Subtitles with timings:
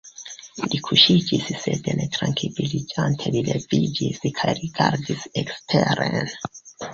[0.69, 6.19] Li kuŝiĝis sed ne trankviliĝante li leviĝis kaj rigardis eksteren.